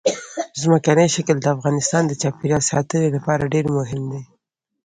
ځمکنی 0.61 1.07
شکل 1.15 1.37
د 1.41 1.47
افغانستان 1.55 2.03
د 2.07 2.11
چاپیریال 2.21 2.63
ساتنې 2.71 3.07
لپاره 3.15 3.51
ډېر 3.53 3.65
مهم 3.77 4.01
دي. 4.11 4.21